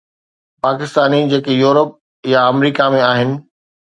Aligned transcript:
پاڪستاني 0.63 1.19
جيڪي 1.33 1.57
يورپ 1.63 1.91
يا 2.31 2.39
آمريڪا 2.53 2.89
۾ 2.95 3.03
آهن. 3.11 3.37